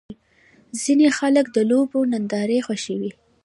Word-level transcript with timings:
ځینې 0.81 1.07
خلک 1.17 1.45
د 1.51 1.57
لوبو 1.69 1.99
نندارې 2.11 2.59
خوښوي. 2.65 3.11